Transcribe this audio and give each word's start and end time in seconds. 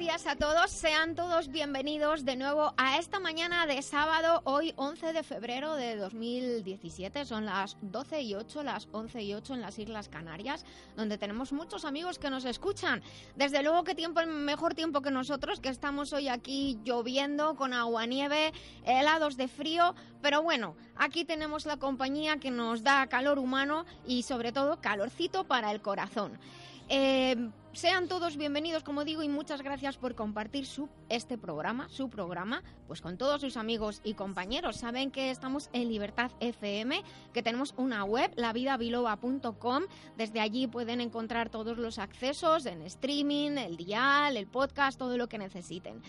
Días 0.00 0.26
a 0.26 0.34
todos, 0.34 0.70
sean 0.70 1.14
todos 1.14 1.48
bienvenidos 1.48 2.24
de 2.24 2.34
nuevo 2.34 2.72
a 2.78 2.96
esta 2.96 3.20
mañana 3.20 3.66
de 3.66 3.82
sábado, 3.82 4.40
hoy 4.44 4.72
11 4.76 5.12
de 5.12 5.22
febrero 5.22 5.74
de 5.74 5.96
2017, 5.96 7.26
son 7.26 7.44
las 7.44 7.76
12 7.82 8.22
y 8.22 8.34
8, 8.34 8.62
las 8.62 8.88
11 8.92 9.22
y 9.22 9.34
8 9.34 9.52
en 9.52 9.60
las 9.60 9.78
Islas 9.78 10.08
Canarias, 10.08 10.64
donde 10.96 11.18
tenemos 11.18 11.52
muchos 11.52 11.84
amigos 11.84 12.18
que 12.18 12.30
nos 12.30 12.46
escuchan. 12.46 13.02
Desde 13.36 13.62
luego 13.62 13.84
que 13.84 13.94
tiempo, 13.94 14.24
mejor 14.24 14.72
tiempo 14.72 15.02
que 15.02 15.10
nosotros, 15.10 15.60
que 15.60 15.68
estamos 15.68 16.14
hoy 16.14 16.28
aquí 16.28 16.78
lloviendo 16.82 17.54
con 17.56 17.74
agua 17.74 18.06
nieve, 18.06 18.54
helados 18.86 19.36
de 19.36 19.48
frío, 19.48 19.94
pero 20.22 20.42
bueno, 20.42 20.76
aquí 20.96 21.26
tenemos 21.26 21.66
la 21.66 21.76
compañía 21.76 22.38
que 22.38 22.50
nos 22.50 22.82
da 22.82 23.06
calor 23.08 23.38
humano 23.38 23.84
y 24.06 24.22
sobre 24.22 24.50
todo 24.50 24.80
calorcito 24.80 25.44
para 25.44 25.70
el 25.70 25.82
corazón. 25.82 26.38
Eh, 26.88 27.50
sean 27.72 28.08
todos 28.08 28.36
bienvenidos, 28.36 28.82
como 28.82 29.04
digo, 29.04 29.22
y 29.22 29.28
muchas 29.28 29.62
gracias 29.62 29.96
por 29.96 30.14
compartir 30.14 30.66
su, 30.66 30.88
este 31.10 31.36
programa, 31.36 31.88
su 31.90 32.08
programa, 32.08 32.62
pues 32.86 33.02
con 33.02 33.18
todos 33.18 33.42
sus 33.42 33.58
amigos 33.58 34.00
y 34.04 34.14
compañeros. 34.14 34.76
Saben 34.76 35.10
que 35.10 35.30
estamos 35.30 35.68
en 35.74 35.88
Libertad 35.88 36.30
FM, 36.40 37.02
que 37.34 37.42
tenemos 37.42 37.74
una 37.76 38.04
web, 38.04 38.32
lavidabiloba.com. 38.36 39.82
Desde 40.16 40.40
allí 40.40 40.66
pueden 40.66 41.02
encontrar 41.02 41.50
todos 41.50 41.76
los 41.76 41.98
accesos 41.98 42.64
en 42.64 42.82
streaming, 42.82 43.58
el 43.58 43.76
dial, 43.76 44.36
el 44.36 44.46
podcast, 44.46 44.98
todo 44.98 45.18
lo 45.18 45.28
que 45.28 45.36
necesiten. 45.36 46.00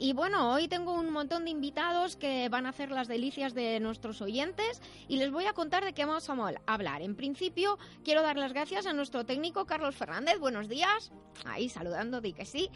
Y 0.00 0.12
bueno, 0.12 0.52
hoy 0.52 0.68
tengo 0.68 0.92
un 0.92 1.10
montón 1.10 1.44
de 1.44 1.50
invitados 1.50 2.14
que 2.14 2.48
van 2.48 2.66
a 2.66 2.68
hacer 2.68 2.92
las 2.92 3.08
delicias 3.08 3.52
de 3.52 3.80
nuestros 3.80 4.22
oyentes 4.22 4.80
y 5.08 5.16
les 5.16 5.32
voy 5.32 5.46
a 5.46 5.54
contar 5.54 5.84
de 5.84 5.92
qué 5.92 6.04
vamos 6.04 6.30
a 6.30 6.36
hablar. 6.66 7.02
En 7.02 7.16
principio, 7.16 7.78
quiero 8.04 8.22
dar 8.22 8.36
las 8.36 8.52
gracias 8.52 8.86
a 8.86 8.92
nuestro 8.92 9.26
técnico 9.26 9.66
Carlos 9.66 9.96
Fernández. 9.96 10.38
Buenos 10.38 10.68
días. 10.68 11.10
Ahí 11.44 11.68
saludando, 11.68 12.20
di 12.20 12.32
que 12.32 12.44
sí. 12.44 12.70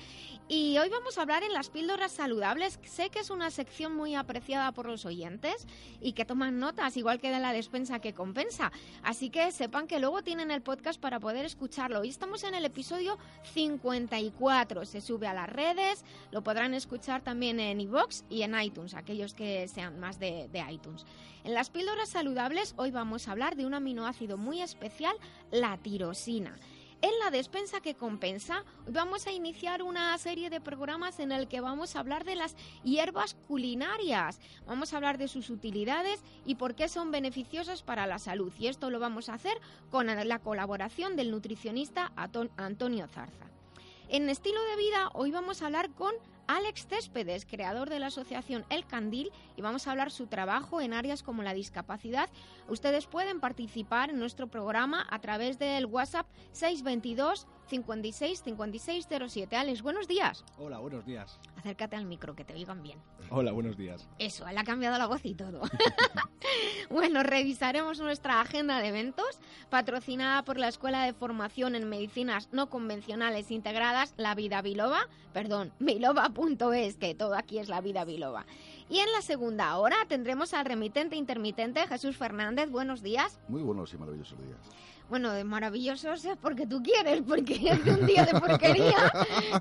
Y 0.48 0.78
hoy 0.78 0.88
vamos 0.88 1.16
a 1.16 1.22
hablar 1.22 1.44
en 1.44 1.52
las 1.52 1.70
píldoras 1.72 2.12
saludables. 2.12 2.78
Sé 2.84 3.10
que 3.10 3.20
es 3.20 3.30
una 3.30 3.50
sección 3.50 3.94
muy 3.96 4.14
apreciada 4.14 4.72
por 4.72 4.86
los 4.86 5.04
oyentes 5.04 5.66
y 6.00 6.12
que 6.12 6.24
toman 6.24 6.58
notas, 6.58 6.96
igual 6.96 7.20
que 7.20 7.30
de 7.30 7.40
la 7.40 7.52
despensa 7.52 7.98
que 7.98 8.12
compensa. 8.12 8.70
Así 9.02 9.30
que 9.30 9.50
sepan 9.50 9.86
que 9.86 9.98
luego 9.98 10.22
tienen 10.22 10.50
el 10.50 10.62
podcast 10.62 11.00
para 11.00 11.18
poder 11.18 11.44
escucharlo. 11.44 12.00
Hoy 12.00 12.10
estamos 12.10 12.44
en 12.44 12.54
el 12.54 12.64
episodio 12.64 13.18
54. 13.54 14.84
Se 14.84 15.00
sube 15.00 15.26
a 15.26 15.34
las 15.34 15.48
redes, 15.48 16.04
lo 16.30 16.42
podrán 16.42 16.74
escuchar 16.74 17.22
también 17.22 17.58
en 17.58 17.80
iVoox 17.80 18.24
y 18.28 18.42
en 18.42 18.60
iTunes, 18.60 18.94
aquellos 18.94 19.34
que 19.34 19.66
sean 19.68 19.98
más 19.98 20.18
de, 20.18 20.48
de 20.52 20.64
iTunes. 20.70 21.04
En 21.44 21.54
las 21.54 21.70
píldoras 21.70 22.08
saludables 22.08 22.74
hoy 22.76 22.92
vamos 22.92 23.26
a 23.26 23.32
hablar 23.32 23.56
de 23.56 23.66
un 23.66 23.74
aminoácido 23.74 24.36
muy 24.36 24.62
especial, 24.62 25.16
la 25.50 25.76
tirosina. 25.78 26.56
En 27.02 27.18
la 27.18 27.32
despensa 27.32 27.80
que 27.80 27.96
compensa, 27.96 28.64
vamos 28.86 29.26
a 29.26 29.32
iniciar 29.32 29.82
una 29.82 30.16
serie 30.18 30.50
de 30.50 30.60
programas 30.60 31.18
en 31.18 31.32
el 31.32 31.48
que 31.48 31.60
vamos 31.60 31.96
a 31.96 31.98
hablar 31.98 32.22
de 32.22 32.36
las 32.36 32.54
hierbas 32.84 33.34
culinarias. 33.48 34.40
Vamos 34.66 34.92
a 34.92 34.98
hablar 34.98 35.18
de 35.18 35.26
sus 35.26 35.50
utilidades 35.50 36.22
y 36.46 36.54
por 36.54 36.76
qué 36.76 36.88
son 36.88 37.10
beneficiosas 37.10 37.82
para 37.82 38.06
la 38.06 38.20
salud. 38.20 38.52
Y 38.56 38.68
esto 38.68 38.88
lo 38.88 39.00
vamos 39.00 39.28
a 39.28 39.34
hacer 39.34 39.60
con 39.90 40.06
la 40.06 40.38
colaboración 40.38 41.16
del 41.16 41.32
nutricionista 41.32 42.12
Antonio 42.56 43.08
Zarza. 43.08 43.46
En 44.08 44.28
estilo 44.28 44.62
de 44.62 44.76
vida, 44.76 45.10
hoy 45.14 45.32
vamos 45.32 45.60
a 45.60 45.66
hablar 45.66 45.90
con 45.90 46.14
Alex 46.46 46.86
Céspedes, 46.86 47.46
creador 47.46 47.88
de 47.88 47.98
la 47.98 48.06
asociación 48.06 48.64
El 48.70 48.86
Candil, 48.86 49.30
y 49.56 49.62
vamos 49.62 49.86
a 49.86 49.92
hablar 49.92 50.10
su 50.10 50.26
trabajo 50.26 50.80
en 50.80 50.92
áreas 50.92 51.22
como 51.22 51.42
la 51.42 51.54
discapacidad. 51.54 52.28
Ustedes 52.68 53.06
pueden 53.06 53.40
participar 53.40 54.10
en 54.10 54.18
nuestro 54.18 54.48
programa 54.48 55.06
a 55.10 55.20
través 55.20 55.58
del 55.58 55.86
WhatsApp 55.86 56.26
622 56.52 57.46
56 57.66 58.42
56 58.42 59.08
07. 59.28 59.56
Alex, 59.56 59.82
buenos 59.82 60.08
días. 60.08 60.44
Hola, 60.58 60.78
buenos 60.78 61.06
días. 61.06 61.38
Acércate 61.56 61.96
al 61.96 62.04
micro, 62.04 62.34
que 62.34 62.44
te 62.44 62.54
oigan 62.54 62.82
bien. 62.82 62.98
Hola, 63.30 63.52
buenos 63.52 63.76
días. 63.76 64.08
Eso, 64.18 64.46
él 64.46 64.58
ha 64.58 64.64
cambiado 64.64 64.98
la 64.98 65.06
voz 65.06 65.24
y 65.24 65.34
todo. 65.34 65.62
bueno, 66.90 67.22
revisaremos 67.22 68.00
nuestra 68.00 68.40
agenda 68.40 68.80
de 68.80 68.88
eventos, 68.88 69.38
patrocinada 69.70 70.42
por 70.44 70.58
la 70.58 70.68
Escuela 70.68 71.04
de 71.04 71.12
Formación 71.12 71.74
en 71.74 71.88
Medicinas 71.88 72.48
No 72.52 72.68
Convencionales 72.68 73.50
Integradas, 73.50 74.14
La 74.16 74.34
Vida 74.34 74.62
Biloba, 74.62 75.08
perdón, 75.32 75.72
biloba.es, 75.78 76.96
que 76.96 77.14
todo 77.14 77.34
aquí 77.34 77.58
es 77.58 77.68
La 77.68 77.80
Vida 77.80 78.04
Biloba. 78.04 78.46
Y 78.92 78.98
en 78.98 79.10
la 79.10 79.22
segunda 79.22 79.74
hora 79.78 79.96
tendremos 80.06 80.52
al 80.52 80.66
remitente 80.66 81.16
intermitente 81.16 81.88
Jesús 81.88 82.14
Fernández. 82.14 82.68
Buenos 82.68 83.02
días. 83.02 83.40
Muy 83.48 83.62
buenos 83.62 83.94
y 83.94 83.96
maravillosos 83.96 84.38
días. 84.38 84.58
Bueno, 85.08 85.32
de 85.32 85.44
maravillosos 85.44 86.22
es 86.26 86.36
porque 86.36 86.66
tú 86.66 86.82
quieres, 86.82 87.22
porque 87.22 87.54
es 87.70 87.86
un 87.86 88.04
día 88.04 88.26
de 88.26 88.38
porquería. 88.38 89.10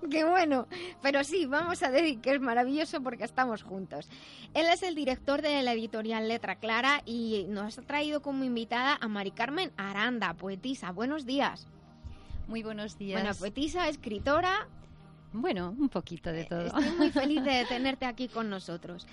que 0.11 0.25
bueno, 0.25 0.67
pero 1.01 1.23
sí, 1.23 1.45
vamos 1.45 1.81
a 1.81 1.89
decir 1.89 2.19
que 2.19 2.33
es 2.33 2.41
maravilloso 2.41 3.01
porque 3.01 3.23
estamos 3.23 3.63
juntos. 3.63 4.09
Él 4.53 4.65
es 4.67 4.83
el 4.83 4.95
director 4.95 5.41
de 5.41 5.63
la 5.63 5.71
editorial 5.71 6.27
Letra 6.27 6.57
Clara 6.57 7.01
y 7.05 7.45
nos 7.47 7.77
ha 7.77 7.83
traído 7.83 8.21
como 8.21 8.43
invitada 8.43 8.97
a 8.99 9.07
Mari 9.07 9.31
Carmen 9.31 9.71
Aranda, 9.77 10.33
poetisa. 10.33 10.91
Buenos 10.91 11.25
días. 11.25 11.69
Muy 12.49 12.63
buenos 12.63 12.97
días. 12.97 13.21
Bueno, 13.21 13.33
poetisa, 13.37 13.87
escritora, 13.87 14.67
bueno, 15.33 15.75
un 15.77 15.89
poquito 15.89 16.31
de 16.31 16.45
todo. 16.45 16.65
Estoy 16.65 16.91
muy 16.97 17.11
feliz 17.11 17.43
de 17.43 17.65
tenerte 17.69 18.05
aquí 18.05 18.27
con 18.27 18.49
nosotros. 18.49 19.07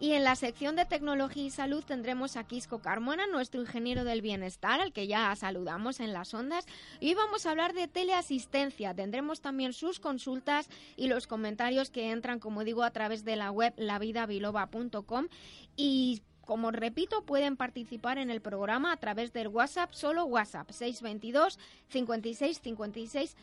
Y 0.00 0.12
en 0.12 0.24
la 0.24 0.36
sección 0.36 0.76
de 0.76 0.84
tecnología 0.84 1.44
y 1.44 1.50
salud 1.50 1.84
tendremos 1.84 2.36
a 2.36 2.44
Quisco 2.44 2.80
Carmona, 2.80 3.26
nuestro 3.26 3.60
ingeniero 3.60 4.04
del 4.04 4.22
bienestar, 4.22 4.80
al 4.80 4.92
que 4.92 5.06
ya 5.06 5.34
saludamos 5.36 6.00
en 6.00 6.12
las 6.12 6.34
ondas. 6.34 6.66
Y 7.00 7.14
vamos 7.14 7.46
a 7.46 7.52
hablar 7.52 7.74
de 7.74 7.88
teleasistencia. 7.88 8.92
Tendremos 8.92 9.40
también 9.40 9.72
sus 9.72 10.00
consultas 10.00 10.68
y 10.96 11.06
los 11.06 11.26
comentarios 11.26 11.90
que 11.90 12.10
entran, 12.10 12.40
como 12.40 12.64
digo, 12.64 12.82
a 12.82 12.90
través 12.90 13.24
de 13.24 13.36
la 13.36 13.50
web 13.50 13.72
lavidabiloba.com. 13.76 15.28
Y 15.76 16.22
como 16.44 16.70
repito, 16.70 17.24
pueden 17.24 17.56
participar 17.56 18.18
en 18.18 18.30
el 18.30 18.40
programa 18.40 18.92
a 18.92 18.96
través 18.96 19.32
del 19.32 19.48
WhatsApp, 19.48 19.92
solo 19.92 20.24
WhatsApp 20.24 20.70
622 20.70 21.58
56 21.88 22.60
56 22.60 23.36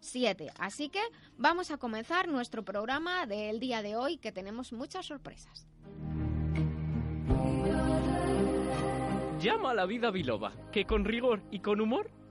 07. 0.00 0.52
Así 0.58 0.88
que 0.88 1.00
vamos 1.36 1.70
a 1.70 1.78
comenzar 1.78 2.28
nuestro 2.28 2.64
programa 2.64 3.26
del 3.26 3.60
día 3.60 3.82
de 3.82 3.96
hoy 3.96 4.18
que 4.18 4.32
tenemos 4.32 4.72
muchas 4.72 5.06
sorpresas. 5.06 5.66
Llama 9.40 9.70
a 9.70 9.74
la 9.74 9.86
vida 9.86 10.10
biloba, 10.10 10.52
que 10.72 10.84
con 10.84 11.04
rigor 11.04 11.42
y 11.50 11.60
con 11.60 11.80
humor 11.80 12.10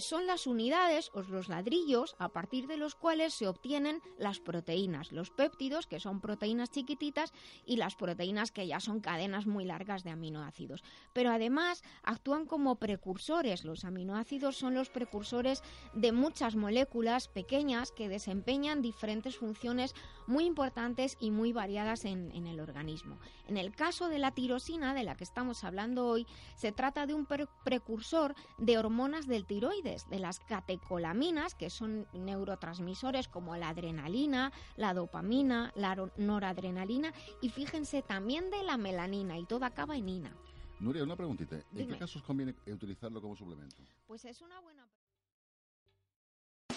son 0.00 0.26
las 0.26 0.46
unidades 0.46 1.10
o 1.14 1.22
los 1.22 1.48
ladrillos 1.48 2.14
a 2.18 2.28
partir 2.28 2.68
de 2.68 2.76
los 2.76 2.94
cuales 2.94 3.34
se 3.34 3.48
obtienen 3.48 4.00
las 4.18 4.38
proteínas, 4.38 5.10
los 5.10 5.30
péptidos, 5.30 5.88
que 5.88 5.98
son 5.98 6.20
proteínas 6.20 6.70
chiquititas, 6.70 7.32
y 7.66 7.76
las 7.76 7.96
proteínas 7.96 8.52
que 8.52 8.66
ya 8.68 8.78
son 8.78 9.00
cadenas 9.00 9.46
muy 9.46 9.64
largas 9.64 10.04
de 10.04 10.10
aminoácidos. 10.10 10.84
Pero 11.12 11.30
además 11.30 11.82
actúan 12.04 12.46
como 12.46 12.76
precursores. 12.76 13.64
Los 13.64 13.84
aminoácidos 13.84 14.56
son 14.56 14.74
los 14.74 14.90
precursores 14.90 15.62
de 15.92 16.12
muchas 16.12 16.54
moléculas 16.54 17.26
pequeñas 17.26 17.90
que 17.90 18.08
desempeñan 18.08 18.82
diferentes 18.82 19.38
funciones 19.38 19.94
muy 20.28 20.44
importantes 20.44 21.16
y 21.20 21.30
muy 21.30 21.52
variadas 21.52 22.04
en, 22.04 22.30
en 22.32 22.43
el 22.46 22.60
organismo. 22.60 23.18
En 23.48 23.56
el 23.56 23.74
caso 23.74 24.08
de 24.08 24.18
la 24.18 24.32
tirosina, 24.32 24.94
de 24.94 25.04
la 25.04 25.16
que 25.16 25.24
estamos 25.24 25.64
hablando 25.64 26.06
hoy, 26.06 26.26
se 26.56 26.72
trata 26.72 27.06
de 27.06 27.14
un 27.14 27.26
precursor 27.26 28.34
de 28.58 28.78
hormonas 28.78 29.26
del 29.26 29.46
tiroides, 29.46 30.08
de 30.08 30.18
las 30.18 30.40
catecolaminas, 30.40 31.54
que 31.54 31.70
son 31.70 32.06
neurotransmisores 32.12 33.28
como 33.28 33.56
la 33.56 33.70
adrenalina, 33.70 34.52
la 34.76 34.94
dopamina, 34.94 35.72
la 35.74 35.96
noradrenalina 36.16 37.12
y 37.40 37.50
fíjense 37.50 38.02
también 38.02 38.50
de 38.50 38.62
la 38.62 38.76
melanina 38.76 39.38
y 39.38 39.44
todo 39.44 39.64
acaba 39.64 39.96
en 39.96 40.08
ina. 40.08 40.36
Nuria, 40.80 41.04
una 41.04 41.16
preguntita. 41.16 41.56
¿En 41.74 41.88
qué 41.88 41.96
casos 41.96 42.22
conviene 42.22 42.54
utilizarlo 42.66 43.20
como 43.20 43.36
suplemento? 43.36 43.76
Pues 44.06 44.24
es 44.24 44.40
una 44.42 44.60
buena 44.60 44.86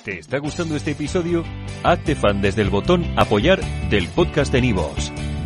¿Te 0.08 0.20
está 0.20 0.38
gustando 0.38 0.78
este 0.78 0.92
episodio? 0.92 1.44
Hazte 1.84 2.16
fan 2.16 2.42
desde 2.42 2.62
el 2.62 2.70
botón 2.70 3.04
apoyar 3.18 3.60
del 3.90 4.08
podcast 4.08 4.54
de 4.54 4.62
Nivos. 4.62 5.12